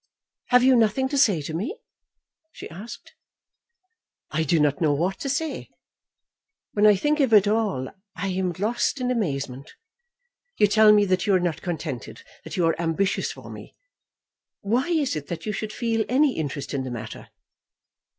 [0.47, 1.77] "Have you nothing to say to me?"
[2.51, 3.13] she asked.
[4.31, 5.69] "I do not know what to say.
[6.71, 9.75] When I think of it all, I am lost in amazement.
[10.57, 13.75] You tell me that you are not contented; that you are ambitious for me.
[14.61, 17.29] Why is it that you should feel any interest in the matter?"